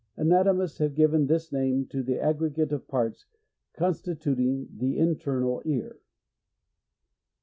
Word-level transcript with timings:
Anatomists 0.17 0.79
have 0.79 0.95
given 0.95 1.27
this 1.27 1.51
name 1.51 1.85
to 1.91 2.01
the 2.01 2.13
a^g'egate 2.15 2.71
of 2.71 2.87
pirts, 2.87 3.27
constituting 3.75 4.67
the 4.75 4.97
internal 4.97 5.61
ear. 5.63 5.99